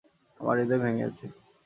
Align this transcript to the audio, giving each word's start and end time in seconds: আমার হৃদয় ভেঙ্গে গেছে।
আমার 0.39 0.55
হৃদয় 0.59 0.81
ভেঙ্গে 0.83 1.03
গেছে। 1.03 1.25